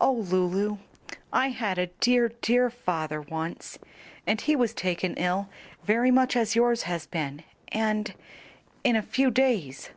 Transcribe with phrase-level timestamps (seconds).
[0.00, 0.78] "O Lulu,
[1.32, 3.80] I had a dear, dear father once,
[4.24, 5.48] and he was taken ill
[5.82, 7.42] very much as yours has been
[7.72, 8.14] and
[8.84, 9.90] in a few days.